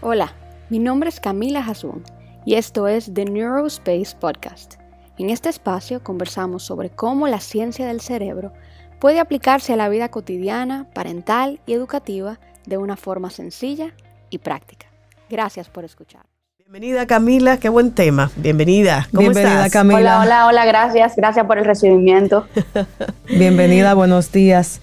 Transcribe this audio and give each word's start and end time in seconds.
Hola, 0.00 0.32
mi 0.70 0.78
nombre 0.78 1.08
es 1.08 1.18
Camila 1.18 1.58
Hasun 1.58 2.04
y 2.44 2.54
esto 2.54 2.86
es 2.86 3.12
The 3.12 3.24
Neurospace 3.24 4.14
Podcast. 4.20 4.74
En 5.18 5.28
este 5.28 5.48
espacio 5.48 6.04
conversamos 6.04 6.62
sobre 6.62 6.88
cómo 6.88 7.26
la 7.26 7.40
ciencia 7.40 7.84
del 7.84 8.00
cerebro 8.00 8.52
puede 9.00 9.18
aplicarse 9.18 9.72
a 9.72 9.76
la 9.76 9.88
vida 9.88 10.08
cotidiana, 10.08 10.86
parental 10.94 11.58
y 11.66 11.72
educativa 11.72 12.38
de 12.64 12.76
una 12.76 12.96
forma 12.96 13.30
sencilla 13.30 13.92
y 14.30 14.38
práctica. 14.38 14.86
Gracias 15.28 15.68
por 15.68 15.84
escuchar. 15.84 16.26
Bienvenida 16.58 17.04
Camila, 17.08 17.56
qué 17.56 17.68
buen 17.68 17.90
tema. 17.90 18.30
Bienvenida. 18.36 19.08
¿Cómo 19.10 19.22
Bienvenida 19.22 19.68
Camila. 19.68 19.98
Hola, 19.98 20.20
hola, 20.20 20.46
hola, 20.46 20.64
gracias. 20.64 21.16
Gracias 21.16 21.44
por 21.44 21.58
el 21.58 21.64
recibimiento. 21.64 22.46
Bienvenida, 23.28 23.94
buenos 23.94 24.30
días 24.30 24.80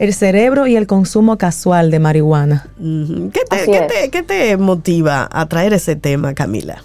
el 0.00 0.14
cerebro 0.14 0.66
y 0.66 0.76
el 0.76 0.86
consumo 0.86 1.36
casual 1.36 1.90
de 1.90 1.98
marihuana. 1.98 2.66
¿Qué 2.78 4.22
te, 4.22 4.56
motiva 4.56 5.28
a 5.30 5.46
traer 5.46 5.74
ese 5.74 5.94
tema, 5.94 6.32
Camila? 6.32 6.82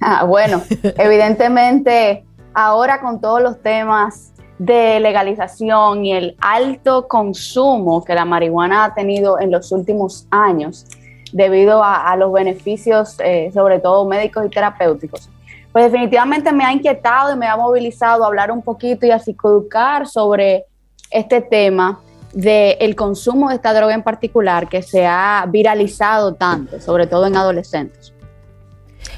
Ah, 0.00 0.22
bueno, 0.24 0.62
evidentemente 0.98 2.24
ahora 2.54 3.00
con 3.00 3.20
todos 3.20 3.42
los 3.42 3.60
temas 3.60 4.30
de 4.60 5.00
legalización 5.00 6.04
y 6.06 6.12
el 6.12 6.36
alto 6.40 7.08
consumo 7.08 8.04
que 8.04 8.14
la 8.14 8.24
marihuana 8.24 8.84
ha 8.84 8.94
tenido 8.94 9.40
en 9.40 9.50
los 9.50 9.72
últimos 9.72 10.28
años 10.30 10.86
debido 11.32 11.82
a, 11.82 12.14
los 12.16 12.32
beneficios, 12.32 13.16
eh, 13.18 13.50
sobre 13.52 13.80
todo 13.80 14.04
médicos 14.04 14.46
y 14.46 14.48
terapéuticos, 14.48 15.28
pues 15.72 15.90
definitivamente 15.90 16.52
me 16.52 16.64
ha 16.64 16.72
inquietado 16.72 17.34
y 17.34 17.36
me 17.36 17.48
ha 17.48 17.56
movilizado 17.56 18.22
a 18.22 18.28
hablar 18.28 18.52
un 18.52 18.62
poquito 18.62 19.06
y 19.06 19.10
a 19.10 19.18
psicoeducar 19.18 20.06
sobre 20.06 20.66
este 21.10 21.40
tema 21.40 21.98
del 22.32 22.96
consumo 22.96 23.50
de 23.50 23.56
esta 23.56 23.74
droga 23.74 23.94
en 23.94 24.02
particular 24.02 24.68
que 24.68 24.82
se 24.82 25.06
ha 25.06 25.44
viralizado 25.48 26.34
tanto, 26.34 26.80
sobre 26.80 27.06
todo 27.06 27.26
en 27.26 27.36
adolescentes. 27.36 28.12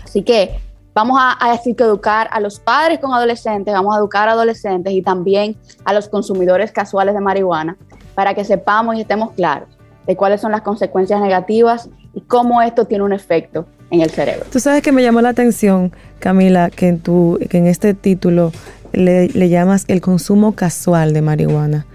Así 0.02 0.22
que 0.22 0.58
vamos 0.94 1.18
a, 1.20 1.36
a 1.40 1.54
educar 1.54 2.28
a 2.30 2.40
los 2.40 2.60
padres 2.60 2.98
con 2.98 3.12
adolescentes, 3.12 3.72
vamos 3.72 3.94
a 3.94 3.98
educar 3.98 4.28
a 4.28 4.32
adolescentes 4.32 4.92
y 4.92 5.02
también 5.02 5.56
a 5.84 5.92
los 5.92 6.08
consumidores 6.08 6.72
casuales 6.72 7.14
de 7.14 7.20
marihuana 7.20 7.76
para 8.14 8.34
que 8.34 8.44
sepamos 8.44 8.96
y 8.96 9.02
estemos 9.02 9.32
claros 9.32 9.68
de 10.06 10.16
cuáles 10.16 10.40
son 10.40 10.52
las 10.52 10.62
consecuencias 10.62 11.20
negativas 11.20 11.88
y 12.14 12.20
cómo 12.20 12.62
esto 12.62 12.84
tiene 12.84 13.04
un 13.04 13.12
efecto 13.12 13.66
en 13.90 14.02
el 14.02 14.10
cerebro. 14.10 14.44
Tú 14.50 14.60
sabes 14.60 14.82
que 14.82 14.92
me 14.92 15.02
llamó 15.02 15.20
la 15.20 15.30
atención, 15.30 15.92
Camila, 16.18 16.70
que 16.70 16.88
en, 16.88 17.00
tu, 17.00 17.38
que 17.48 17.58
en 17.58 17.66
este 17.66 17.94
título 17.94 18.52
le, 18.92 19.28
le 19.28 19.48
llamas 19.48 19.84
el 19.88 20.00
consumo 20.00 20.54
casual 20.54 21.12
de 21.12 21.22
marihuana 21.22 21.86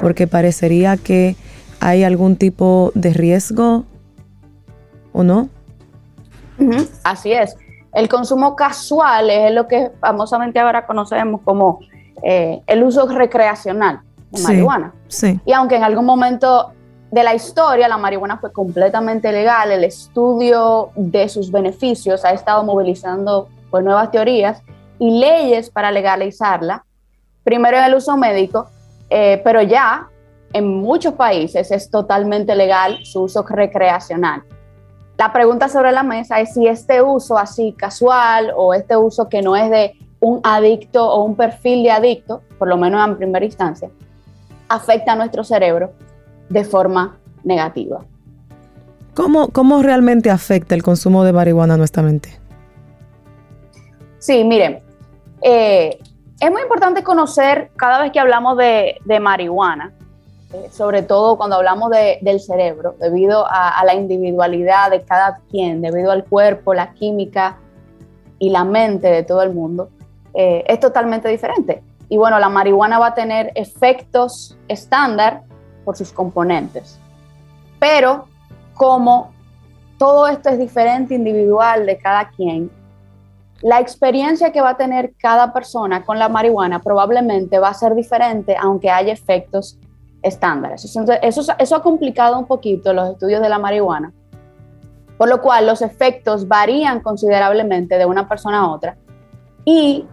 porque 0.00 0.26
parecería 0.26 0.96
que 0.96 1.36
hay 1.80 2.04
algún 2.04 2.36
tipo 2.36 2.92
de 2.94 3.12
riesgo 3.12 3.84
o 5.12 5.22
no. 5.22 5.48
Así 7.04 7.32
es. 7.32 7.56
El 7.92 8.08
consumo 8.08 8.56
casual 8.56 9.30
es 9.30 9.52
lo 9.52 9.66
que 9.66 9.90
famosamente 10.00 10.58
ahora 10.58 10.86
conocemos 10.86 11.40
como 11.42 11.80
eh, 12.22 12.60
el 12.66 12.82
uso 12.82 13.06
recreacional 13.08 14.00
de 14.30 14.42
marihuana. 14.42 14.92
Sí. 15.08 15.40
Y 15.44 15.52
aunque 15.52 15.76
en 15.76 15.84
algún 15.84 16.04
momento 16.04 16.72
de 17.10 17.22
la 17.22 17.34
historia 17.34 17.88
la 17.88 17.96
marihuana 17.96 18.38
fue 18.38 18.52
completamente 18.52 19.32
legal, 19.32 19.72
el 19.72 19.84
estudio 19.84 20.90
de 20.96 21.28
sus 21.28 21.50
beneficios 21.50 22.24
ha 22.24 22.32
estado 22.32 22.62
movilizando 22.64 23.48
pues, 23.70 23.84
nuevas 23.84 24.10
teorías 24.10 24.62
y 24.98 25.18
leyes 25.18 25.70
para 25.70 25.90
legalizarla. 25.90 26.84
Primero 27.44 27.78
en 27.78 27.84
el 27.84 27.94
uso 27.94 28.16
médico 28.16 28.68
eh, 29.10 29.40
pero 29.44 29.62
ya 29.62 30.08
en 30.52 30.66
muchos 30.66 31.14
países 31.14 31.70
es 31.70 31.90
totalmente 31.90 32.54
legal 32.54 32.98
su 33.04 33.22
uso 33.22 33.44
recreacional. 33.48 34.42
La 35.18 35.32
pregunta 35.32 35.68
sobre 35.68 35.92
la 35.92 36.02
mesa 36.02 36.40
es 36.40 36.54
si 36.54 36.66
este 36.66 37.02
uso 37.02 37.36
así 37.36 37.74
casual 37.76 38.52
o 38.56 38.72
este 38.72 38.96
uso 38.96 39.28
que 39.28 39.42
no 39.42 39.56
es 39.56 39.70
de 39.70 39.94
un 40.20 40.40
adicto 40.44 41.08
o 41.08 41.24
un 41.24 41.36
perfil 41.36 41.82
de 41.82 41.90
adicto, 41.90 42.42
por 42.58 42.68
lo 42.68 42.76
menos 42.76 43.06
en 43.06 43.16
primera 43.16 43.44
instancia, 43.44 43.90
afecta 44.68 45.12
a 45.12 45.16
nuestro 45.16 45.44
cerebro 45.44 45.92
de 46.48 46.64
forma 46.64 47.18
negativa. 47.44 48.04
¿Cómo, 49.14 49.48
cómo 49.48 49.82
realmente 49.82 50.30
afecta 50.30 50.74
el 50.74 50.82
consumo 50.82 51.24
de 51.24 51.32
marihuana 51.32 51.74
a 51.74 51.76
nuestra 51.76 52.02
mente? 52.02 52.38
Sí, 54.18 54.44
miren, 54.44 54.80
eh, 55.42 55.98
es 56.40 56.50
muy 56.50 56.62
importante 56.62 57.02
conocer 57.02 57.70
cada 57.76 58.00
vez 58.02 58.12
que 58.12 58.20
hablamos 58.20 58.56
de, 58.56 59.00
marihuana, 59.20 59.92
eh, 60.52 60.68
sobre 60.70 61.02
todo 61.02 61.36
cuando 61.36 61.56
hablamos 61.56 61.90
del 61.90 62.40
cerebro, 62.40 62.94
debido 63.00 63.44
a, 63.48 63.82
la 63.84 63.94
individualidad 63.94 64.90
de 64.90 65.02
cada 65.02 65.40
quien, 65.50 65.82
debido 65.82 66.12
al 66.12 66.24
cuerpo, 66.24 66.74
la 66.74 66.92
química 66.94 67.58
y 68.38 68.50
la 68.50 68.64
mente 68.64 69.08
de 69.08 69.24
todo 69.24 69.42
el 69.42 69.52
mundo, 69.52 69.90
eh, 70.34 70.64
es 70.68 70.78
totalmente 70.78 71.28
diferente. 71.28 71.82
Y 72.08 72.16
bueno, 72.16 72.38
la 72.38 72.48
marihuana 72.48 72.98
va 72.98 73.08
a 73.08 73.14
tener 73.14 73.50
efectos 73.54 74.56
estándar 74.68 75.42
por 75.84 75.96
sus 75.96 76.12
componentes. 76.12 76.98
Pero 77.80 78.26
como 78.74 79.32
todo 79.98 80.28
esto 80.28 80.48
es 80.50 80.58
diferente, 80.58 81.14
individual 81.14 81.84
de 81.84 81.98
cada 81.98 82.30
quien, 82.30 82.70
la 83.62 83.80
experiencia 83.80 84.52
que 84.52 84.60
va 84.60 84.70
a 84.70 84.76
tener 84.76 85.14
cada 85.18 85.52
persona 85.52 86.04
con 86.04 86.18
la 86.18 86.28
marihuana 86.28 86.80
probablemente 86.80 87.58
va 87.58 87.68
a 87.68 87.74
ser 87.74 87.94
diferente, 87.94 88.56
aunque 88.60 88.90
haya 88.90 89.12
efectos 89.12 89.78
estándares. 90.22 90.84
Eso, 90.84 91.04
eso, 91.58 91.76
ha 91.76 91.82
complicado 91.82 92.38
un 92.38 92.46
poquito 92.46 92.92
los 92.92 93.10
estudios 93.10 93.40
de 93.40 93.48
la 93.48 93.58
marihuana, 93.58 94.12
por 95.16 95.28
lo 95.28 95.40
cual 95.40 95.66
los 95.66 95.82
efectos 95.82 96.46
varían 96.46 97.00
considerablemente 97.00 97.98
de 97.98 98.06
una 98.06 98.28
persona 98.28 98.60
a 98.60 98.70
otra 98.70 98.96
y 99.64 100.06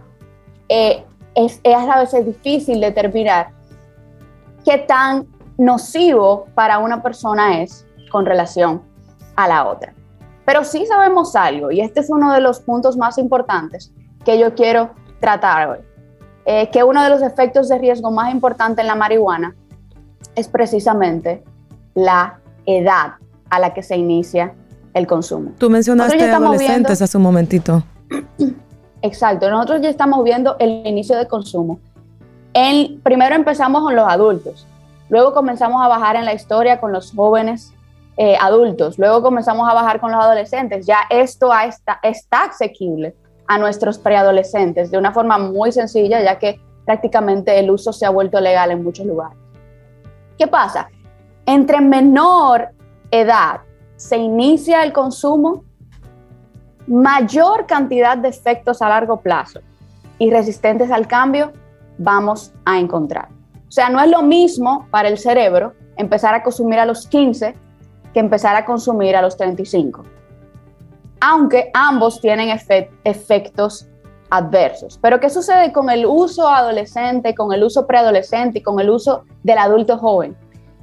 eh, 0.68 1.04
es 1.34 1.60
a 1.64 1.98
veces 1.98 2.26
difícil 2.26 2.80
determinar 2.80 3.50
qué 4.64 4.78
tan 4.78 5.26
nocivo 5.58 6.46
para 6.54 6.78
una 6.78 7.02
persona 7.02 7.62
es 7.62 7.86
con 8.10 8.26
relación 8.26 8.82
a 9.36 9.46
la 9.48 9.66
otra. 9.66 9.94
Pero 10.46 10.62
sí 10.62 10.86
sabemos 10.86 11.34
algo, 11.34 11.72
y 11.72 11.80
este 11.80 12.00
es 12.00 12.08
uno 12.08 12.32
de 12.32 12.40
los 12.40 12.60
puntos 12.60 12.96
más 12.96 13.18
importantes 13.18 13.92
que 14.24 14.38
yo 14.38 14.54
quiero 14.54 14.90
tratar 15.20 15.68
hoy, 15.68 15.78
eh, 16.46 16.70
que 16.70 16.84
uno 16.84 17.02
de 17.02 17.10
los 17.10 17.20
efectos 17.20 17.68
de 17.68 17.78
riesgo 17.78 18.12
más 18.12 18.32
importantes 18.32 18.82
en 18.82 18.86
la 18.86 18.94
marihuana 18.94 19.56
es 20.36 20.46
precisamente 20.46 21.42
la 21.94 22.38
edad 22.64 23.14
a 23.50 23.58
la 23.58 23.74
que 23.74 23.82
se 23.82 23.96
inicia 23.96 24.54
el 24.94 25.08
consumo. 25.08 25.50
Tú 25.58 25.68
mencionaste 25.68 26.30
adolescentes 26.30 27.02
hace 27.02 27.16
un 27.16 27.24
momentito. 27.24 27.82
Exacto, 29.02 29.50
nosotros 29.50 29.82
ya 29.82 29.90
estamos 29.90 30.22
viendo 30.22 30.56
el 30.60 30.86
inicio 30.86 31.16
del 31.16 31.26
consumo. 31.26 31.80
El, 32.54 33.00
primero 33.02 33.34
empezamos 33.34 33.82
con 33.82 33.96
los 33.96 34.08
adultos, 34.08 34.64
luego 35.08 35.34
comenzamos 35.34 35.84
a 35.84 35.88
bajar 35.88 36.14
en 36.14 36.24
la 36.24 36.34
historia 36.34 36.80
con 36.80 36.92
los 36.92 37.12
jóvenes 37.12 37.72
eh, 38.16 38.36
adultos, 38.40 38.98
luego 38.98 39.22
comenzamos 39.22 39.68
a 39.68 39.74
bajar 39.74 40.00
con 40.00 40.10
los 40.10 40.22
adolescentes, 40.22 40.86
ya 40.86 41.00
esto 41.10 41.50
está, 41.54 42.00
está 42.02 42.44
asequible 42.44 43.14
a 43.46 43.58
nuestros 43.58 43.98
preadolescentes 43.98 44.90
de 44.90 44.98
una 44.98 45.12
forma 45.12 45.38
muy 45.38 45.70
sencilla, 45.72 46.22
ya 46.22 46.38
que 46.38 46.60
prácticamente 46.84 47.58
el 47.58 47.70
uso 47.70 47.92
se 47.92 48.06
ha 48.06 48.10
vuelto 48.10 48.40
legal 48.40 48.70
en 48.70 48.82
muchos 48.82 49.06
lugares. 49.06 49.36
¿Qué 50.38 50.46
pasa? 50.46 50.88
Entre 51.44 51.80
menor 51.80 52.70
edad 53.10 53.60
se 53.96 54.16
inicia 54.16 54.82
el 54.82 54.92
consumo, 54.92 55.64
mayor 56.86 57.66
cantidad 57.66 58.16
de 58.16 58.28
efectos 58.28 58.82
a 58.82 58.88
largo 58.88 59.20
plazo 59.20 59.60
y 60.18 60.30
resistentes 60.30 60.90
al 60.90 61.06
cambio 61.06 61.52
vamos 61.98 62.52
a 62.64 62.78
encontrar. 62.78 63.28
O 63.68 63.72
sea, 63.72 63.88
no 63.88 64.00
es 64.00 64.10
lo 64.10 64.22
mismo 64.22 64.86
para 64.90 65.08
el 65.08 65.18
cerebro 65.18 65.74
empezar 65.96 66.34
a 66.34 66.42
consumir 66.42 66.78
a 66.78 66.86
los 66.86 67.06
15 67.08 67.54
que 68.16 68.20
empezar 68.20 68.56
a 68.56 68.64
consumir 68.64 69.14
a 69.14 69.20
los 69.20 69.36
35. 69.36 70.02
Aunque 71.20 71.70
ambos 71.74 72.18
tienen 72.18 72.48
efectos 73.04 73.86
adversos. 74.30 74.98
Pero 75.02 75.20
¿qué 75.20 75.28
sucede 75.28 75.70
con 75.70 75.90
el 75.90 76.06
uso 76.06 76.48
adolescente, 76.48 77.34
con 77.34 77.52
el 77.52 77.62
uso 77.62 77.86
preadolescente 77.86 78.60
y 78.60 78.62
con 78.62 78.80
el 78.80 78.88
uso 78.88 79.24
del 79.42 79.58
adulto 79.58 79.98
joven? 79.98 80.34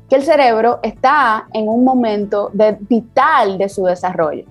Que 0.08 0.18
el 0.18 0.22
cerebro 0.22 0.80
está 0.84 1.48
en 1.54 1.68
un 1.68 1.84
momento 1.84 2.52
de, 2.54 2.78
vital 2.82 3.58
de 3.58 3.68
su 3.68 3.84
desarrollo. 3.86 4.46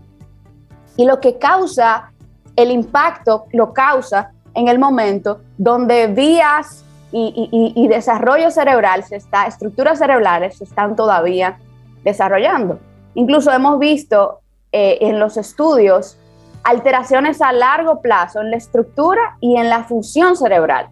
Y 0.97 1.05
lo 1.05 1.21
que 1.21 1.39
causa 1.39 2.11
el 2.57 2.73
impacto 2.73 3.45
lo 3.53 3.73
causa 3.73 4.33
en 4.55 4.67
el 4.67 4.81
momento 4.81 5.41
donde 5.57 6.09
vías 6.09 6.85
y, 7.13 7.49
y 7.77 7.87
desarrollo 7.87 8.51
cerebral, 8.51 9.05
se 9.05 9.15
está, 9.15 9.47
estructuras 9.47 10.01
cerebrales 10.01 10.61
están 10.61 10.97
todavía 10.97 11.61
desarrollando. 12.05 12.79
Incluso 13.15 13.53
hemos 13.53 13.79
visto 13.79 14.41
eh, 14.73 14.99
en 15.03 15.19
los 15.19 15.37
estudios 15.37 16.19
alteraciones 16.65 17.43
a 17.43 17.53
largo 17.53 18.01
plazo 18.01 18.41
en 18.41 18.51
la 18.51 18.57
estructura 18.57 19.37
y 19.41 19.57
en 19.57 19.69
la 19.69 19.85
función 19.85 20.37
cerebral 20.37 20.89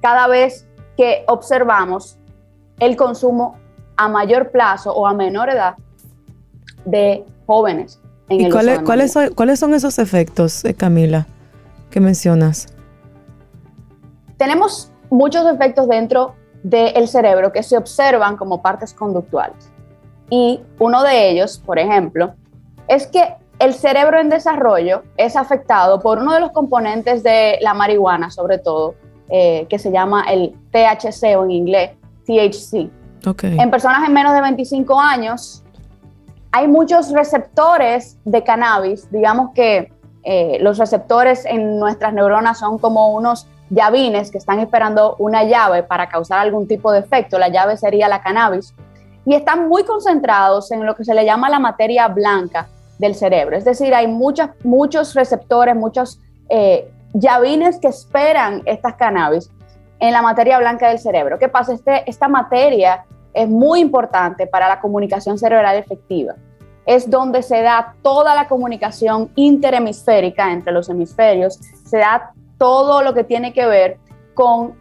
cada 0.00 0.28
vez 0.28 0.66
que 0.96 1.24
observamos 1.26 2.16
el 2.78 2.96
consumo 2.96 3.56
a 3.96 4.08
mayor 4.08 4.50
plazo 4.50 4.94
o 4.94 5.06
a 5.06 5.14
menor 5.14 5.50
edad 5.50 5.74
de 6.84 7.24
jóvenes. 7.46 8.00
En 8.28 8.40
¿Y 8.40 8.50
cuáles, 8.50 8.80
cuáles, 8.82 9.12
son, 9.12 9.34
cuáles 9.34 9.58
son 9.58 9.74
esos 9.74 9.98
efectos, 9.98 10.64
eh, 10.64 10.74
Camila, 10.74 11.26
que 11.90 12.00
mencionas? 12.00 12.66
Tenemos 14.36 14.92
muchos 15.10 15.46
efectos 15.46 15.88
dentro 15.88 16.34
del 16.62 17.08
cerebro 17.08 17.52
que 17.52 17.62
se 17.62 17.76
observan 17.76 18.36
como 18.36 18.62
partes 18.62 18.92
conductuales. 18.92 19.72
Y 20.30 20.60
uno 20.78 21.02
de 21.02 21.30
ellos, 21.30 21.62
por 21.64 21.78
ejemplo, 21.78 22.34
es 22.88 23.06
que 23.06 23.34
el 23.58 23.74
cerebro 23.74 24.20
en 24.20 24.28
desarrollo 24.28 25.02
es 25.16 25.36
afectado 25.36 26.00
por 26.00 26.18
uno 26.18 26.34
de 26.34 26.40
los 26.40 26.50
componentes 26.50 27.22
de 27.22 27.58
la 27.62 27.74
marihuana, 27.74 28.30
sobre 28.30 28.58
todo, 28.58 28.94
eh, 29.28 29.66
que 29.68 29.78
se 29.78 29.90
llama 29.90 30.24
el 30.30 30.54
THC 30.70 31.36
o 31.36 31.44
en 31.44 31.50
inglés 31.50 31.90
THC. 32.26 32.90
En 33.42 33.70
personas 33.70 34.06
en 34.06 34.12
menos 34.14 34.34
de 34.34 34.40
25 34.40 35.00
años 35.00 35.64
hay 36.52 36.68
muchos 36.68 37.10
receptores 37.12 38.18
de 38.24 38.44
cannabis, 38.44 39.10
digamos 39.10 39.50
que 39.52 39.92
eh, 40.22 40.58
los 40.60 40.78
receptores 40.78 41.44
en 41.44 41.78
nuestras 41.78 42.12
neuronas 42.12 42.58
son 42.58 42.78
como 42.78 43.14
unos 43.14 43.48
llavines 43.68 44.30
que 44.30 44.38
están 44.38 44.60
esperando 44.60 45.16
una 45.18 45.44
llave 45.44 45.82
para 45.82 46.08
causar 46.08 46.38
algún 46.38 46.68
tipo 46.68 46.92
de 46.92 47.00
efecto, 47.00 47.38
la 47.38 47.48
llave 47.48 47.76
sería 47.76 48.08
la 48.08 48.22
cannabis, 48.22 48.74
y 49.26 49.34
están 49.34 49.68
muy 49.68 49.84
concentrados 49.84 50.70
en 50.70 50.86
lo 50.86 50.94
que 50.94 51.04
se 51.04 51.12
le 51.12 51.24
llama 51.24 51.50
la 51.50 51.58
materia 51.58 52.08
blanca 52.08 52.68
del 52.98 53.14
cerebro, 53.14 53.56
es 53.56 53.64
decir, 53.64 53.94
hay 53.94 54.06
muchos 54.06 54.48
muchos 54.64 55.14
receptores, 55.14 55.76
muchos 55.76 56.18
eh, 56.48 56.90
llavines 57.12 57.78
que 57.78 57.88
esperan 57.88 58.62
estas 58.64 58.94
cannabis 58.94 59.50
en 59.98 60.12
la 60.12 60.22
materia 60.22 60.58
blanca 60.58 60.88
del 60.88 60.98
cerebro. 60.98 61.38
¿Qué 61.38 61.48
pasa? 61.48 61.74
Este, 61.74 62.08
esta 62.08 62.28
materia 62.28 63.04
es 63.32 63.48
muy 63.48 63.80
importante 63.80 64.46
para 64.46 64.68
la 64.68 64.80
comunicación 64.80 65.38
cerebral 65.38 65.76
efectiva. 65.76 66.34
Es 66.86 67.10
donde 67.10 67.42
se 67.42 67.62
da 67.62 67.94
toda 68.02 68.34
la 68.34 68.48
comunicación 68.48 69.30
interhemisférica 69.34 70.52
entre 70.52 70.72
los 70.72 70.88
hemisferios, 70.88 71.58
se 71.84 71.98
da 71.98 72.32
todo 72.58 73.02
lo 73.02 73.12
que 73.12 73.24
tiene 73.24 73.52
que 73.52 73.66
ver 73.66 73.98
con 74.34 74.76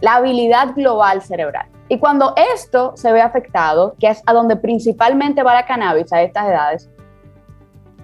la 0.00 0.14
habilidad 0.14 0.74
global 0.74 1.22
cerebral. 1.22 1.66
Y 1.88 1.98
cuando 1.98 2.34
esto 2.54 2.96
se 2.96 3.12
ve 3.12 3.20
afectado, 3.20 3.94
que 3.98 4.08
es 4.08 4.22
a 4.26 4.32
donde 4.32 4.56
principalmente 4.56 5.42
va 5.42 5.54
la 5.54 5.66
cannabis 5.66 6.12
a 6.12 6.22
estas 6.22 6.46
edades, 6.46 6.90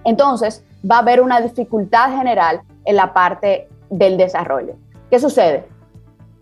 entonces 0.05 0.65
va 0.89 0.97
a 0.97 1.01
haber 1.01 1.21
una 1.21 1.41
dificultad 1.41 2.15
general 2.17 2.63
en 2.85 2.97
la 2.97 3.13
parte 3.13 3.69
del 3.89 4.17
desarrollo. 4.17 4.75
¿Qué 5.11 5.19
sucede? 5.19 5.67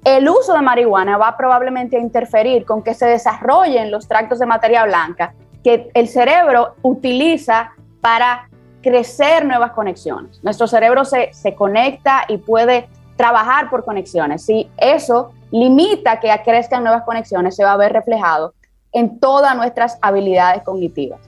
El 0.04 0.28
uso 0.28 0.54
de 0.54 0.62
marihuana 0.62 1.16
va 1.16 1.36
probablemente 1.36 1.96
a 1.96 2.00
interferir 2.00 2.64
con 2.64 2.82
que 2.82 2.94
se 2.94 3.06
desarrollen 3.06 3.90
los 3.90 4.06
tractos 4.06 4.38
de 4.38 4.46
materia 4.46 4.84
blanca 4.84 5.34
que 5.62 5.90
el 5.94 6.08
cerebro 6.08 6.74
utiliza 6.82 7.72
para 8.00 8.48
crecer 8.80 9.44
nuevas 9.44 9.72
conexiones. 9.72 10.42
Nuestro 10.42 10.66
cerebro 10.66 11.04
se, 11.04 11.32
se 11.32 11.54
conecta 11.54 12.24
y 12.28 12.38
puede 12.38 12.88
trabajar 13.16 13.68
por 13.68 13.84
conexiones. 13.84 14.44
Si 14.44 14.70
eso 14.76 15.32
limita 15.50 16.20
que 16.20 16.30
crezcan 16.44 16.82
nuevas 16.82 17.04
conexiones, 17.04 17.56
se 17.56 17.64
va 17.64 17.72
a 17.72 17.76
ver 17.76 17.92
reflejado 17.92 18.54
en 18.92 19.18
todas 19.20 19.56
nuestras 19.56 19.98
habilidades 20.02 20.62
cognitivas, 20.62 21.20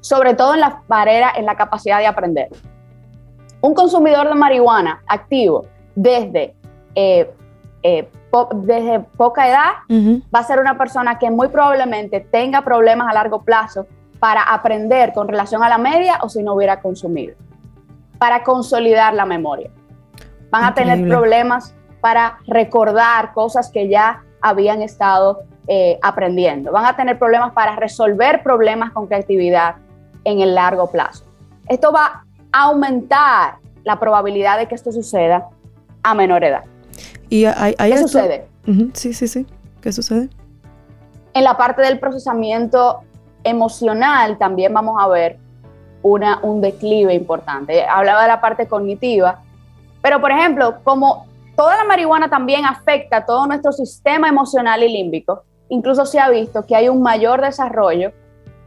sobre 0.00 0.34
todo 0.34 0.54
en 0.54 0.60
la 0.60 0.82
barrera, 0.88 1.32
en 1.36 1.46
la 1.46 1.56
capacidad 1.56 1.98
de 1.98 2.06
aprender. 2.06 2.48
Un 3.60 3.74
consumidor 3.74 4.28
de 4.28 4.34
marihuana 4.34 5.02
activo 5.06 5.66
desde, 5.94 6.54
eh, 6.94 7.30
eh, 7.82 8.08
desde 8.54 9.00
poca 9.00 9.48
edad 9.48 9.72
va 10.34 10.38
a 10.40 10.44
ser 10.44 10.60
una 10.60 10.76
persona 10.76 11.18
que 11.18 11.30
muy 11.30 11.48
probablemente 11.48 12.20
tenga 12.20 12.62
problemas 12.62 13.08
a 13.08 13.14
largo 13.14 13.42
plazo 13.42 13.86
para 14.18 14.42
aprender 14.42 15.12
con 15.12 15.28
relación 15.28 15.62
a 15.62 15.68
la 15.68 15.78
media 15.78 16.18
o 16.22 16.28
si 16.28 16.42
no 16.42 16.54
hubiera 16.54 16.80
consumido, 16.80 17.34
para 18.18 18.42
consolidar 18.42 19.14
la 19.14 19.24
memoria. 19.24 19.70
Van 20.50 20.64
a 20.64 20.74
tener 20.74 21.08
problemas 21.08 21.74
para 22.06 22.38
recordar 22.46 23.34
cosas 23.34 23.68
que 23.68 23.88
ya 23.88 24.22
habían 24.40 24.80
estado 24.80 25.42
eh, 25.66 25.98
aprendiendo. 26.00 26.70
Van 26.70 26.84
a 26.84 26.94
tener 26.94 27.18
problemas 27.18 27.52
para 27.52 27.74
resolver 27.74 28.44
problemas 28.44 28.92
con 28.92 29.08
creatividad 29.08 29.74
en 30.22 30.38
el 30.38 30.54
largo 30.54 30.88
plazo. 30.88 31.24
Esto 31.68 31.90
va 31.90 32.22
aumentar 32.52 33.56
la 33.82 33.98
probabilidad 33.98 34.56
de 34.56 34.68
que 34.68 34.76
esto 34.76 34.92
suceda 34.92 35.48
a 36.04 36.14
menor 36.14 36.44
edad. 36.44 36.62
¿Y 37.28 37.44
hay, 37.44 37.74
¿Qué 37.74 37.98
sucede? 37.98 38.46
Sí, 38.92 39.12
sí, 39.12 39.26
sí. 39.26 39.44
¿Qué 39.80 39.90
sucede? 39.90 40.28
En 41.34 41.42
la 41.42 41.56
parte 41.56 41.82
del 41.82 41.98
procesamiento 41.98 43.00
emocional 43.42 44.38
también 44.38 44.72
vamos 44.72 44.94
a 45.02 45.08
ver 45.08 45.38
una, 46.02 46.38
un 46.42 46.60
declive 46.60 47.14
importante. 47.14 47.84
Hablaba 47.84 48.22
de 48.22 48.28
la 48.28 48.40
parte 48.40 48.68
cognitiva, 48.68 49.40
pero 50.02 50.20
por 50.20 50.30
ejemplo, 50.30 50.76
como 50.84 51.26
toda 51.56 51.76
la 51.76 51.84
marihuana 51.84 52.28
también 52.28 52.64
afecta 52.64 53.18
a 53.18 53.26
todo 53.26 53.46
nuestro 53.46 53.72
sistema 53.72 54.28
emocional 54.28 54.82
y 54.82 54.92
límbico, 54.92 55.44
incluso 55.68 56.06
se 56.06 56.20
ha 56.20 56.28
visto 56.30 56.64
que 56.66 56.76
hay 56.76 56.88
un 56.88 57.02
mayor 57.02 57.40
desarrollo 57.40 58.12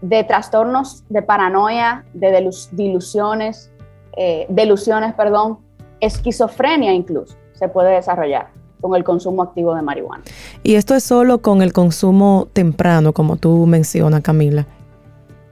de 0.01 0.23
trastornos 0.23 1.03
de 1.09 1.21
paranoia, 1.21 2.05
de 2.13 2.51
dilusiones, 2.71 3.71
eh, 4.17 4.45
delusiones, 4.49 5.13
perdón, 5.13 5.59
esquizofrenia 5.99 6.93
incluso 6.93 7.35
se 7.53 7.67
puede 7.67 7.93
desarrollar 7.93 8.51
con 8.79 8.95
el 8.95 9.03
consumo 9.03 9.43
activo 9.43 9.75
de 9.75 9.81
marihuana. 9.81 10.23
Y 10.63 10.75
esto 10.75 10.95
es 10.95 11.03
solo 11.03 11.41
con 11.41 11.61
el 11.61 11.73
consumo 11.73 12.47
temprano, 12.53 13.13
como 13.13 13.35
tú 13.35 13.65
mencionas, 13.65 14.21
Camila. 14.21 14.65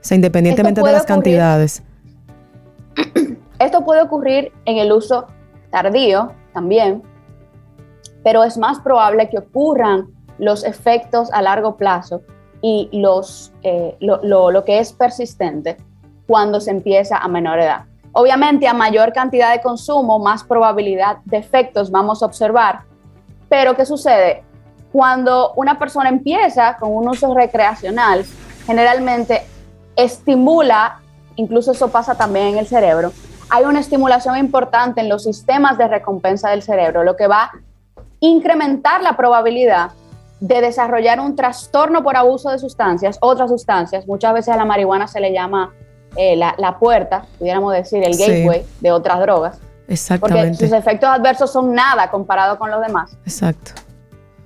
sea, 0.00 0.14
independientemente 0.14 0.82
de 0.82 0.92
las 0.92 1.04
cantidades. 1.04 1.82
Esto 3.58 3.84
puede 3.84 4.00
ocurrir 4.00 4.52
en 4.64 4.78
el 4.78 4.92
uso 4.92 5.26
tardío 5.70 6.32
también, 6.54 7.02
pero 8.22 8.44
es 8.44 8.58
más 8.58 8.80
probable 8.80 9.28
que 9.28 9.38
ocurran 9.38 10.08
los 10.38 10.64
efectos 10.64 11.32
a 11.32 11.42
largo 11.42 11.76
plazo 11.76 12.22
y 12.60 12.88
los, 12.92 13.52
eh, 13.62 13.96
lo, 14.00 14.64
que 14.64 14.78
es 14.78 14.92
persistente 14.92 15.76
cuando 16.26 16.60
se 16.60 16.70
empieza 16.70 17.18
a 17.18 17.28
menor 17.28 17.60
edad. 17.60 17.84
Obviamente, 18.12 18.66
a 18.66 18.74
mayor 18.74 19.12
cantidad 19.12 19.52
de 19.52 19.60
consumo, 19.60 20.18
más 20.18 20.42
probabilidad 20.42 21.18
de 21.24 21.36
efectos 21.36 21.90
vamos 21.90 22.22
a 22.22 22.26
observar. 22.26 22.80
Pero, 23.48 23.76
¿qué 23.76 23.84
sucede? 23.86 24.42
Cuando 24.92 25.52
una 25.54 25.78
persona 25.78 26.08
empieza 26.08 26.76
con 26.76 26.94
un 26.94 27.08
uso 27.08 27.32
recreacional, 27.34 28.24
generalmente 28.66 29.42
estimula, 29.94 31.00
incluso 31.36 31.72
eso 31.72 31.88
pasa 31.88 32.16
también 32.16 32.48
en 32.48 32.58
el 32.58 32.66
cerebro, 32.66 33.12
hay 33.50 33.64
una 33.64 33.80
estimulación 33.80 34.36
importante 34.36 35.00
en 35.00 35.08
los 35.08 35.24
sistemas 35.24 35.78
de 35.78 35.88
recompensa 35.88 36.50
del 36.50 36.62
cerebro, 36.62 37.04
lo 37.04 37.16
que 37.16 37.26
va 37.26 37.50
incrementar 38.20 39.02
la 39.02 39.16
probabilidad 39.16 39.90
de 40.40 40.60
desarrollar 40.60 41.20
un 41.20 41.34
trastorno 41.34 42.02
por 42.02 42.16
abuso 42.16 42.50
de 42.50 42.58
sustancias, 42.58 43.18
otras 43.20 43.50
sustancias, 43.50 44.06
muchas 44.06 44.34
veces 44.34 44.54
a 44.54 44.56
la 44.56 44.64
marihuana 44.64 45.08
se 45.08 45.20
le 45.20 45.32
llama 45.32 45.72
eh, 46.16 46.36
la, 46.36 46.78
puerta, 46.78 47.26
pudiéramos 47.38 47.72
decir, 47.72 48.02
el 48.04 48.16
gateway 48.16 48.64
de 48.80 48.92
otras 48.92 49.20
drogas. 49.20 49.58
Exactamente. 49.88 50.50
Porque 50.50 50.66
sus 50.66 50.72
efectos 50.72 51.08
adversos 51.08 51.52
son 51.52 51.74
nada 51.74 52.10
comparado 52.10 52.58
con 52.58 52.70
los 52.70 52.80
demás. 52.80 53.16
Exacto. 53.24 53.72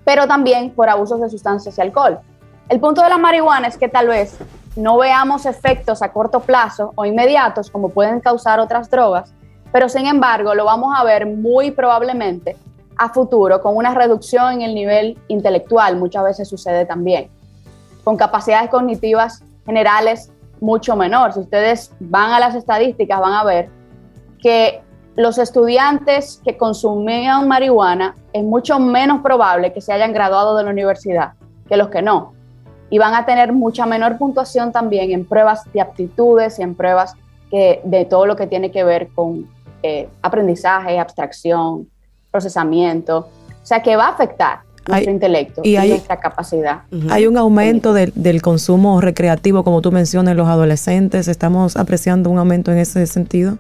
Pero 0.05 0.27
también 0.27 0.71
por 0.71 0.89
abusos 0.89 1.21
de 1.21 1.29
sustancias 1.29 1.77
y 1.77 1.81
alcohol. 1.81 2.21
El 2.69 2.81
punto 2.81 3.03
de 3.03 3.09
la 3.09 3.19
marihuana 3.19 3.69
es 3.69 3.77
que 3.77 3.89
tal 3.89 4.09
vez 4.09 4.37
no 4.77 4.99
veamos 4.99 5.47
efectos 5.47 6.03
a 6.03 6.13
corto 6.13 6.41
plazo 6.41 6.93
o 6.95 7.05
inmediatos 7.05 7.71
como 7.71 7.91
pueden 7.91 8.21
causar 8.21 8.61
otras 8.61 8.89
drogas, 8.89 9.33
pero 9.73 9.89
sin 9.89 10.07
embargo 10.07 10.55
lo 10.55 10.65
vamos 10.65 10.95
a 10.97 11.05
ver 11.05 11.27
muy 11.27 11.71
probablemente 11.71 12.57
a 12.97 13.09
futuro 13.09 13.61
con 13.61 13.77
una 13.77 13.95
reducción 13.95 14.55
en 14.55 14.63
el 14.63 14.75
nivel 14.75 15.19
intelectual, 15.29 15.97
muchas 15.97 16.25
veces 16.25 16.49
sucede 16.49 16.87
también, 16.87 17.29
con 18.05 18.17
capacidades 18.17 18.71
cognitivas 18.71 19.43
generales 19.65 20.31
mucho 20.61 20.97
menor. 20.97 21.33
Si 21.33 21.41
ustedes 21.41 21.93
van 22.01 22.33
a 22.33 22.41
las 22.41 22.55
estadísticas, 22.55 23.21
van 23.21 23.35
a 23.35 23.45
ver 23.45 23.69
que 24.41 24.83
los 25.17 25.39
estudiantes 25.39 26.41
que 26.45 26.57
consumían 26.57 27.47
marihuana 27.47 28.15
es 28.33 28.43
mucho 28.43 28.79
menos 28.79 29.21
probable 29.21 29.73
que 29.73 29.81
se 29.81 29.93
hayan 29.93 30.13
graduado 30.13 30.57
de 30.57 30.65
la 30.65 30.71
universidad 30.71 31.33
que 31.69 31.77
los 31.77 31.89
que 31.89 32.03
no. 32.03 32.33
Y 32.91 32.99
van 32.99 33.15
a 33.15 33.25
tener 33.25 33.53
mucha 33.53 33.87
menor 33.87 34.19
puntuación 34.19 34.73
también 34.73 35.11
en 35.13 35.25
pruebas 35.25 35.71
de 35.73 35.81
aptitudes 35.81 36.59
y 36.59 36.63
en 36.63 36.75
pruebas 36.75 37.15
que, 37.51 37.81
de 37.85 38.05
todo 38.05 38.27
lo 38.27 38.37
que 38.37 38.47
tiene 38.47 38.71
que 38.71 38.85
ver 38.85 39.09
con 39.15 39.49
eh, 39.83 40.09
aprendizaje, 40.23 40.99
abstracción, 40.99 41.89
procesamiento. 42.33 43.29
O 43.63 43.67
sea, 43.67 43.81
que 43.83 43.95
va 43.95 44.07
a 44.07 44.09
afectar 44.09 44.63
nuestro 44.89 45.13
intelecto 45.13 45.61
y, 45.65 45.77
nuestra 45.77 46.19
capacidad. 46.19 46.83
Hay 47.11 47.29
un 47.29 47.37
aumento 47.37 47.93
del, 47.93 48.43
consumo 48.43 49.01
recreativo, 49.01 49.63
como 49.63 49.81
tú 49.81 49.93
mencionas, 49.93 50.33
en 50.33 50.39
los 50.39 50.49
adolescentes. 50.49 51.29
¿Estamos 51.29 51.77
apreciando 51.77 52.31
un 52.31 52.39
aumento 52.39 52.73
en 52.73 52.79
ese 52.79 53.07
sentido? 53.07 53.59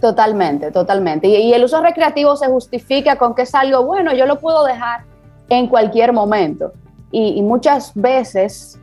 Totalmente, 0.00 0.70
totalmente. 0.70 1.28
Y, 1.28 1.54
el 1.54 1.64
uso 1.64 1.80
recreativo 1.80 2.36
se 2.36 2.48
justifica 2.48 3.16
con 3.16 3.34
que 3.34 3.42
es 3.42 3.54
algo 3.54 3.84
bueno, 3.84 4.12
yo 4.12 4.26
lo 4.26 4.40
puedo 4.40 4.64
dejar 4.64 5.04
en 5.48 5.68
cualquier 5.68 6.12
momento. 6.12 6.72
Y, 7.10 7.40
muchas 7.42 7.92
veces 7.94 8.78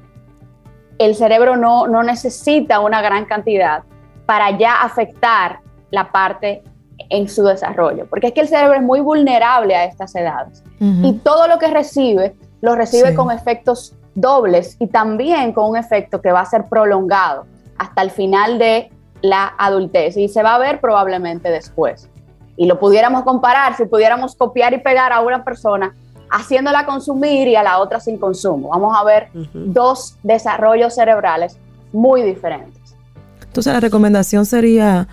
el 0.97 1.15
cerebro 1.15 1.57
no, 1.57 1.87
no 1.87 2.03
necesita 2.03 2.79
una 2.79 3.01
gran 3.01 3.25
cantidad 3.25 3.83
para 4.25 4.57
ya 4.57 4.81
afectar 4.81 5.59
la 5.91 6.11
parte 6.11 6.63
en 7.09 7.27
su 7.27 7.43
desarrollo, 7.43 8.05
porque 8.07 8.27
es 8.27 8.33
que 8.33 8.41
el 8.41 8.47
cerebro 8.47 8.75
es 8.75 8.81
muy 8.81 8.99
vulnerable 8.99 9.75
a 9.75 9.85
estas 9.85 10.15
edades 10.15 10.63
y 10.79 11.13
todo 11.13 11.47
lo 11.47 11.57
que 11.57 11.67
recibe 11.67 12.35
lo 12.61 12.75
recibe 12.75 13.15
con 13.15 13.31
efectos 13.31 13.95
dobles 14.15 14.75
y 14.79 14.87
también 14.87 15.53
con 15.53 15.69
un 15.69 15.77
efecto 15.77 16.21
que 16.21 16.31
va 16.31 16.41
a 16.41 16.45
ser 16.45 16.65
prolongado 16.65 17.45
hasta 17.77 18.01
el 18.01 18.11
final 18.11 18.59
de 18.59 18.91
la 19.21 19.53
adultez 19.57 20.17
y 20.17 20.27
se 20.27 20.43
va 20.43 20.55
a 20.55 20.57
ver 20.57 20.79
probablemente 20.79 21.49
después. 21.49 22.09
Y 22.57 22.65
lo 22.65 22.79
pudiéramos 22.79 23.23
comparar, 23.23 23.77
si 23.77 23.85
pudiéramos 23.85 24.35
copiar 24.35 24.73
y 24.73 24.79
pegar 24.79 25.13
a 25.13 25.21
una 25.21 25.43
persona 25.43 25.95
haciéndola 26.29 26.85
consumir 26.85 27.47
y 27.47 27.55
a 27.55 27.63
la 27.63 27.79
otra 27.79 27.99
sin 27.99 28.17
consumo. 28.17 28.69
Vamos 28.69 28.95
a 28.97 29.03
ver 29.03 29.29
dos 29.53 30.17
desarrollos 30.23 30.95
cerebrales 30.95 31.57
muy 31.93 32.21
diferentes. 32.21 32.95
Entonces 33.41 33.73
la 33.73 33.79
recomendación 33.79 34.45
sería 34.45 35.07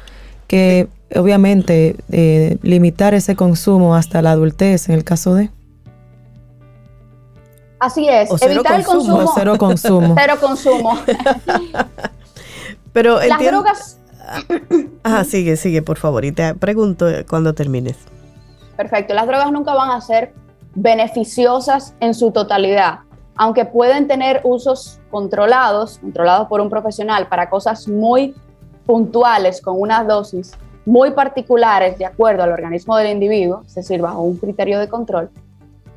que 0.47 0.89
obviamente 1.15 1.97
eh, 2.11 2.59
limitar 2.63 3.15
ese 3.15 3.37
consumo 3.37 3.95
hasta 3.95 4.23
la 4.23 4.33
adultez 4.33 4.89
en 4.89 4.95
el 4.95 5.05
caso 5.05 5.35
de... 5.35 5.51
Así 7.79 8.09
es, 8.09 8.31
evitar 8.43 8.81
el 8.81 8.87
consumo. 8.87 9.33
cero 9.35 9.59
consumo. 9.59 10.15
cero 10.19 10.35
consumo. 10.41 10.99
Pero 12.93 13.21
las 13.23 13.39
drogas. 13.39 13.99
Ah, 15.05 15.23
sigue, 15.25 15.57
sigue, 15.57 15.83
por 15.83 15.99
favor. 15.99 16.25
Y 16.25 16.33
te 16.33 16.55
pregunto 16.55 17.07
cuando 17.29 17.55
termines. 17.55 17.97
Perfecto. 18.77 19.15
Las 19.15 19.27
drogas 19.27 19.53
nunca 19.53 19.75
van 19.75 19.91
a 19.91 20.01
ser 20.01 20.33
beneficiosas 20.75 21.95
en 22.01 22.15
su 22.15 22.31
totalidad, 22.31 23.01
aunque 23.35 23.65
pueden 23.65 24.09
tener 24.09 24.41
usos 24.45 25.01
controlados, 25.11 25.99
controlados 25.99 26.49
por 26.49 26.61
un 26.61 26.71
profesional 26.71 27.29
para 27.29 27.49
cosas 27.51 27.89
muy 27.89 28.35
puntuales, 28.87 29.61
con 29.61 29.81
unas 29.81 30.07
dosis 30.07 30.53
muy 30.85 31.11
particulares 31.11 31.99
de 31.99 32.07
acuerdo 32.07 32.45
al 32.45 32.53
organismo 32.53 32.97
del 32.97 33.11
individuo, 33.11 33.63
es 33.67 33.75
decir, 33.75 34.01
bajo 34.01 34.23
un 34.23 34.37
criterio 34.37 34.79
de 34.79 34.89
control, 34.89 35.31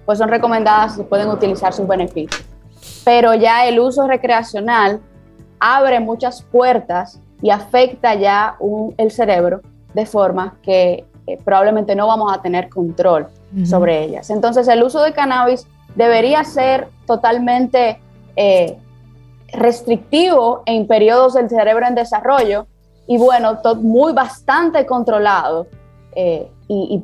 pues 0.05 0.17
son 0.17 0.29
recomendadas 0.29 0.98
y 0.98 1.03
pueden 1.03 1.29
utilizar 1.29 1.72
sus 1.74 1.88
beneficios. 1.88 2.43
Pero 3.05 3.36
ya 3.36 3.67
el 3.67 3.79
uso 3.79 4.08
recreacional 4.08 5.00
abre 5.60 6.00
muchas 6.00 6.41
puertas 6.41 7.19
y 7.41 7.51
afecta 7.51 8.15
ya 8.15 8.58
el 8.98 9.12
cerebro 9.12 9.62
de 9.93 10.05
forma 10.05 10.58
que 10.63 11.05
eh, 11.27 11.38
probablemente 11.43 11.96
no 11.96 12.08
vamos 12.08 12.34
a 12.34 12.41
tener 12.41 12.69
control 12.69 13.27
sobre 13.63 14.03
ellas. 14.03 14.29
Entonces 14.29 14.67
el 14.67 14.84
uso 14.84 15.01
de 15.01 15.13
cannabis 15.13 15.67
debería 15.96 16.43
ser 16.43 16.88
totalmente 17.05 18.00
eh, 18.36 18.77
restrictivo 19.53 20.63
en 20.65 20.88
periodos 20.88 21.34
del 21.34 21.50
cerebro 21.50 21.88
en 21.88 21.96
desarrollo 21.96 22.67
y 23.10 23.18
bueno, 23.18 23.58
muy 23.82 24.13
bastante 24.13 24.86
controlado 24.86 25.66
eh, 26.12 26.48
y, 26.68 27.00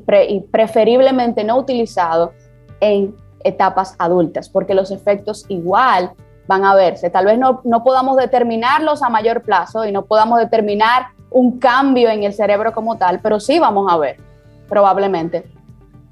preferiblemente 0.51 1.43
no 1.43 1.57
utilizado 1.57 2.31
en 2.79 3.15
etapas 3.43 3.95
adultas, 3.97 4.47
porque 4.47 4.75
los 4.75 4.91
efectos 4.91 5.45
igual 5.49 6.11
van 6.45 6.63
a 6.63 6.75
verse. 6.75 7.09
Tal 7.09 7.25
vez 7.25 7.39
no, 7.39 7.61
no 7.63 7.83
podamos 7.83 8.17
determinarlos 8.17 9.01
a 9.01 9.09
mayor 9.09 9.41
plazo 9.41 9.83
y 9.83 9.91
no 9.91 10.05
podamos 10.05 10.37
determinar 10.37 11.07
un 11.31 11.57
cambio 11.57 12.11
en 12.11 12.21
el 12.21 12.33
cerebro 12.33 12.71
como 12.71 12.99
tal, 12.99 13.19
pero 13.19 13.39
sí 13.39 13.57
vamos 13.57 13.91
a 13.91 13.97
ver 13.97 14.17
probablemente 14.69 15.43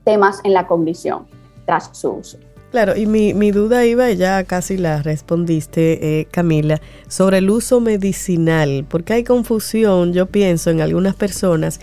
temas 0.03 0.41
en 0.43 0.53
la 0.53 0.65
cognición 0.65 1.27
tras 1.67 1.91
su 1.95 2.13
uso. 2.13 2.39
Claro, 2.73 2.97
y 2.97 3.05
mi, 3.05 3.35
mi 3.35 3.51
duda 3.51 3.85
iba, 3.85 4.09
ya 4.13 4.43
casi 4.45 4.77
la 4.77 5.03
respondiste, 5.03 6.21
eh, 6.21 6.27
Camila, 6.31 6.81
sobre 7.07 7.37
el 7.37 7.51
uso 7.51 7.79
medicinal, 7.81 8.83
porque 8.89 9.13
hay 9.13 9.23
confusión, 9.23 10.11
yo 10.11 10.25
pienso, 10.25 10.71
en 10.71 10.81
algunas 10.81 11.13
personas 11.13 11.79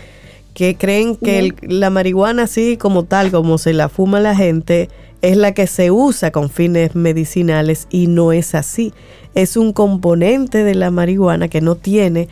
que 0.52 0.74
creen 0.74 1.14
que 1.14 1.54
la 1.62 1.90
marihuana 1.90 2.42
así 2.42 2.76
como 2.76 3.04
tal, 3.04 3.30
como 3.30 3.56
se 3.56 3.72
la 3.72 3.88
fuma 3.88 4.18
la 4.18 4.34
gente, 4.34 4.88
es 5.22 5.36
la 5.36 5.54
que 5.54 5.68
se 5.68 5.92
usa 5.92 6.32
con 6.32 6.50
fines 6.50 6.96
medicinales 6.96 7.86
y 7.88 8.08
no 8.08 8.32
es 8.32 8.56
así. 8.56 8.92
Es 9.36 9.56
un 9.56 9.72
componente 9.72 10.64
de 10.64 10.74
la 10.74 10.90
marihuana 10.90 11.46
que 11.46 11.60
no 11.60 11.76
tiene, 11.76 12.28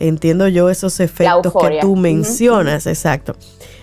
entiendo 0.00 0.48
yo, 0.48 0.68
esos 0.68 1.00
efectos 1.00 1.54
que 1.54 1.78
tú 1.80 1.96
mencionas, 1.96 2.86
exacto. 2.86 3.36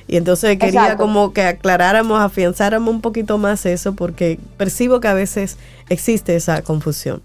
Y 0.10 0.18
entonces 0.18 0.58
quería 0.58 0.98
como 0.98 1.34
que 1.34 1.44
aclaráramos, 1.44 2.20
afianzáramos 2.20 2.92
un 2.92 3.00
poquito 3.00 3.38
más 3.38 3.64
eso 3.68 3.94
porque 3.94 4.40
percibo 4.58 5.00
que 5.00 5.08
a 5.08 5.14
veces 5.14 5.60
existe 5.88 6.36
esa 6.36 6.64
confusión. 6.64 7.22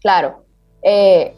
Claro. 0.00 0.42
Eh, 0.82 1.36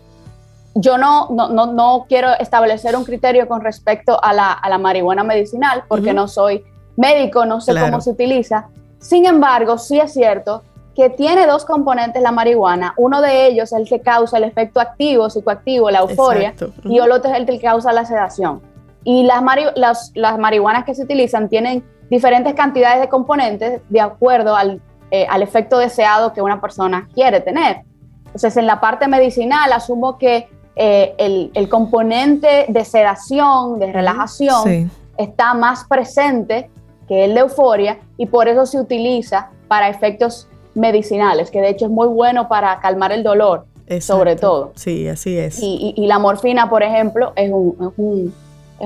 yo 0.75 0.97
no, 0.97 1.29
no, 1.29 2.07
quiero 2.09 2.31
establecer 2.39 2.97
un 2.97 3.05
criterio 3.05 3.47
con 3.49 3.61
respecto 3.61 4.19
a 4.25 4.33
la, 4.33 4.79
marihuana 4.79 5.25
medicinal 5.25 5.85
porque 5.89 6.15
no 6.15 6.27
soy 6.27 6.65
médico, 6.97 7.45
no 7.45 7.61
sé 7.61 7.75
cómo 7.79 8.01
se 8.01 8.11
utiliza, 8.11 8.69
sin 8.99 9.27
embargo, 9.27 9.77
sí 9.77 10.01
es 10.01 10.15
cierto 10.15 10.63
que 10.95 11.11
tiene 11.11 11.47
dos 11.47 11.67
componentes 11.67 12.23
la 12.23 12.33
marihuana. 12.33 12.95
Uno 12.97 13.21
de 13.21 13.47
ellos 13.47 13.73
es 13.73 13.79
el 13.79 13.89
que 13.89 14.01
causa 14.01 14.39
el 14.39 14.45
efecto 14.45 14.81
activo, 14.81 15.29
psicoactivo, 15.29 15.91
la 15.91 16.01
euforia, 16.01 16.55
y 16.85 16.99
el 16.99 17.13
otro 17.13 17.31
es 17.31 17.37
el 17.37 17.47
que 17.47 17.61
causa 17.61 17.93
la 17.93 18.07
sedación. 18.07 18.70
Y 19.05 19.23
las, 19.23 20.13
las, 20.15 20.39
marihuanas 20.39 20.85
que 20.85 20.95
se 20.95 21.03
utilizan 21.03 21.49
tienen 21.49 21.85
diferentes 22.11 22.55
cantidades 22.55 23.01
de 23.01 23.09
componentes 23.09 23.81
de 23.89 24.01
acuerdo 24.01 24.57
al, 24.57 24.81
eh, 25.11 25.27
efecto 25.41 25.79
deseado 25.79 26.33
que 26.33 26.43
una 26.43 26.61
persona 26.61 27.09
quiere 27.15 27.41
tener. 27.41 27.83
Entonces, 28.27 28.57
en 28.57 28.67
la 28.67 28.81
parte 28.81 29.09
medicinal, 29.09 29.73
asumo 29.73 30.19
que 30.19 30.49
eh, 30.77 31.51
el, 31.55 31.69
componente 31.69 32.67
de 32.69 32.85
sedación, 32.85 33.79
de 33.79 33.93
relajación, 33.93 34.91
está 35.17 35.55
más 35.55 35.85
presente 35.85 36.71
que 37.09 37.25
el 37.25 37.35
de 37.35 37.41
euforia, 37.41 37.99
y 38.17 38.27
por 38.27 38.47
eso 38.49 38.67
se 38.67 38.79
utiliza 38.79 39.51
para 39.67 39.89
efectos 39.89 40.49
medicinales, 40.75 41.51
que 41.51 41.61
de 41.61 41.71
hecho 41.71 41.87
es 41.87 41.91
muy 41.91 42.07
bueno 42.07 42.49
para 42.49 42.79
calmar 42.81 43.13
el 43.13 43.23
dolor, 43.23 43.67
sobre 44.01 44.37
todo. 44.37 44.73
Sí, 44.77 45.09
así 45.09 45.37
es. 45.37 45.59
Y, 45.61 46.07
la 46.07 46.19
morfina, 46.19 46.71
por 46.71 46.83
ejemplo, 46.83 47.33
es 47.35 47.51
un, 47.51 47.77
es 47.81 47.93
un, 47.97 48.35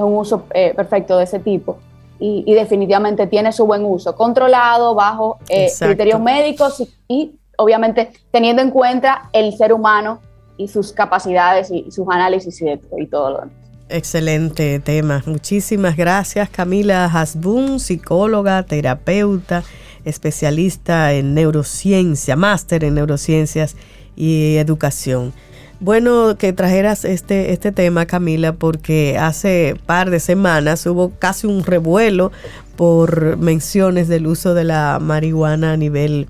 uso 0.02 0.44
eh, 0.54 0.72
perfecto 0.74 1.18
de 1.18 1.24
ese 1.24 1.38
tipo. 1.38 1.78
Y, 2.18 2.54
definitivamente 2.54 3.26
tiene 3.26 3.52
su 3.52 3.66
buen 3.66 3.84
uso, 3.84 4.14
controlado 4.14 4.94
bajo 4.94 5.38
eh, 5.48 5.70
criterios 5.78 6.20
médicos 6.20 6.82
y, 7.06 7.34
obviamente 7.58 8.12
teniendo 8.30 8.62
en 8.62 8.70
cuenta 8.70 9.28
el 9.32 9.54
ser 9.56 9.72
humano 9.72 10.20
y 10.56 10.68
sus 10.68 10.92
capacidades 10.92 11.70
y, 11.70 11.90
sus 11.90 12.08
análisis 12.08 12.62
y, 12.62 12.66
y 12.98 13.06
todo 13.08 13.30
lo 13.30 13.40
demás. 13.40 13.54
Excelente 13.90 14.80
tema. 14.80 15.22
Muchísimas 15.26 15.96
gracias 15.96 16.48
Camila 16.48 17.04
Hasbun, 17.04 17.78
psicóloga, 17.78 18.62
terapeuta, 18.62 19.62
especialista 20.06 21.12
en 21.12 21.34
neurociencia, 21.34 22.36
máster 22.36 22.84
en 22.84 22.94
neurociencias 22.94 23.76
y 24.16 24.56
educación. 24.56 25.34
Bueno 25.80 26.36
que 26.38 26.52
trajeras 26.52 27.04
este, 27.04 27.52
este 27.52 27.72
tema, 27.72 28.06
Camila, 28.06 28.52
porque 28.52 29.18
hace 29.18 29.76
par 29.86 30.10
de 30.10 30.20
semanas 30.20 30.86
hubo 30.86 31.10
casi 31.18 31.46
un 31.46 31.64
revuelo 31.64 32.32
por 32.76 33.36
menciones 33.36 34.08
del 34.08 34.26
uso 34.26 34.54
de 34.54 34.64
la 34.64 34.98
marihuana 35.00 35.72
a 35.72 35.76
nivel 35.76 36.28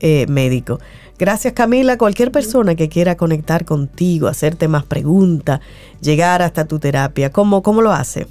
eh, 0.00 0.26
médico. 0.28 0.78
Gracias 1.18 1.52
Camila. 1.54 1.98
Cualquier 1.98 2.30
persona 2.32 2.74
que 2.76 2.88
quiera 2.88 3.16
conectar 3.16 3.64
contigo, 3.64 4.28
hacerte 4.28 4.68
más 4.68 4.84
preguntas, 4.84 5.60
llegar 6.00 6.42
hasta 6.42 6.64
tu 6.64 6.78
terapia, 6.78 7.30
¿cómo, 7.30 7.62
cómo 7.62 7.82
lo 7.82 7.92
hace? 7.92 8.26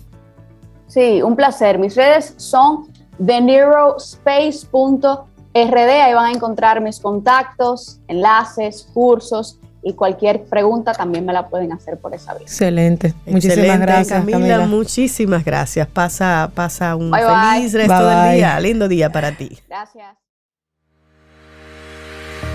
Sí, 0.88 1.22
un 1.22 1.36
placer. 1.36 1.77
Mis 1.77 1.96
redes 1.96 2.34
son 2.38 2.88
theneurospace.rd. 3.24 5.15
Ahí 5.55 6.13
van 6.13 6.25
a 6.25 6.32
encontrar 6.32 6.82
mis 6.82 7.00
contactos, 7.00 8.00
enlaces, 8.08 8.88
cursos 8.93 9.60
y 9.84 9.94
cualquier 9.94 10.44
pregunta 10.44 10.94
también 10.94 11.25
me 11.25 11.34
la 11.34 11.50
pueden 11.50 11.72
hacer 11.74 11.98
por 11.98 12.13
esa 12.13 12.34
vía. 12.34 12.44
Excelente. 12.44 13.13
Muchísimas 13.25 13.80
gracias, 13.80 14.20
Camila, 14.20 14.66
Muchísimas 14.66 15.44
gracias. 15.44 15.88
Pasa, 15.88 16.52
pasa 16.54 16.96
un 16.96 17.12
feliz 17.12 17.74
resto 17.74 18.08
del 18.08 18.36
día. 18.36 18.60
Lindo 18.60 18.88
día 18.88 19.12
para 19.12 19.36
ti. 19.36 19.60
Gracias. 19.68 20.18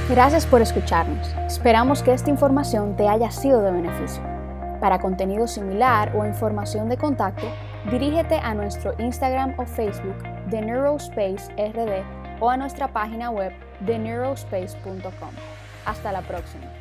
Gracias 0.08 0.46
por 0.46 0.62
escucharnos. 0.62 1.28
Esperamos 1.46 2.02
que 2.02 2.14
esta 2.14 2.30
información 2.30 2.96
te 2.96 3.08
haya 3.08 3.30
sido 3.30 3.60
de 3.60 3.72
beneficio. 3.72 4.22
Para 4.80 5.00
contenido 5.00 5.46
similar 5.46 6.16
o 6.16 6.24
información 6.24 6.88
de 6.88 6.96
contacto, 6.96 7.46
dirígete 7.90 8.36
a 8.36 8.54
nuestro 8.54 8.94
Instagram 8.98 9.54
o 9.58 9.66
Facebook 9.66 10.16
de 10.48 10.62
Neurospace 10.62 11.52
RD 11.58 12.40
o 12.40 12.48
a 12.48 12.56
nuestra 12.56 12.88
página 12.88 13.30
web 13.30 13.52
de 13.80 13.98
neurospace.com. 13.98 15.30
Hasta 15.84 16.12
la 16.12 16.22
próxima. 16.22 16.77